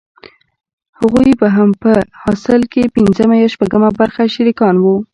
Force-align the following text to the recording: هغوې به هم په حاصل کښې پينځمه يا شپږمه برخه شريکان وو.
هغوې 0.99 1.33
به 1.39 1.47
هم 1.55 1.69
په 1.81 1.93
حاصل 2.21 2.61
کښې 2.71 2.93
پينځمه 2.95 3.35
يا 3.43 3.47
شپږمه 3.53 3.89
برخه 3.99 4.21
شريکان 4.35 4.75
وو. 4.79 4.95